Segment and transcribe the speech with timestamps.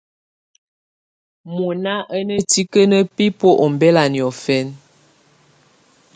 [1.53, 4.73] Mɔ̀na à ná tikǝ́nǝ́ bibuǝ́ ɔmbɛla niɔ̀fɛna.